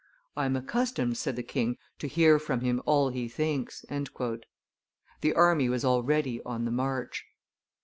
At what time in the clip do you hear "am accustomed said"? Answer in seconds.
0.47-1.35